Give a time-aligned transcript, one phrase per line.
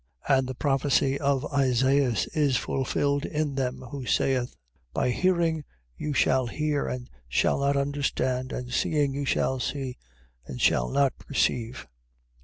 [0.27, 0.37] 13:14.
[0.39, 4.55] And the prophecy of Isaias is fulfilled in them, who saith:
[4.95, 5.63] By hearing
[5.95, 9.99] you shall hear, and shall not understand: and seeing you shall see,
[10.47, 11.85] and shall not perceive.